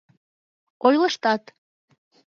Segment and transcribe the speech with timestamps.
[0.87, 1.43] Ойлыштат!..